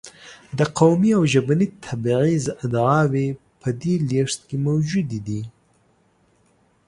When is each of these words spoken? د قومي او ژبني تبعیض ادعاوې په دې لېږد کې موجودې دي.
د 0.57 0.59
قومي 0.79 1.11
او 1.17 1.23
ژبني 1.33 1.67
تبعیض 1.85 2.45
ادعاوې 2.63 3.27
په 3.61 3.69
دې 3.81 3.93
لېږد 4.09 4.39
کې 4.47 4.57
موجودې 4.67 5.19
دي. 5.27 5.41